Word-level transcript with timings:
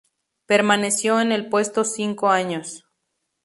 Permaneció 0.47 1.19
en 1.21 1.31
el 1.31 1.47
puesto 1.47 1.83
cinco 1.83 2.29
años. 2.31 2.87